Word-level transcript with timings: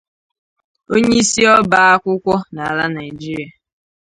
onyeisi 0.93 1.41
ọba 1.55 1.79
akwụkwọ 1.93 2.35
n'ala 2.53 2.85
Nigeria 2.95 3.47